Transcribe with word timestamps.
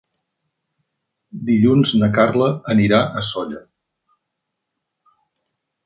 Dilluns 1.51 1.93
na 2.01 2.09
Carla 2.17 2.49
anirà 2.75 3.05
a 3.21 3.25
Sóller. 3.31 3.65